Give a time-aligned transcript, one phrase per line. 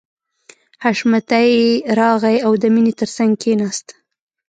[0.83, 1.47] حشمتي
[1.99, 3.87] راغی او د مینې تر څنګ کښېناست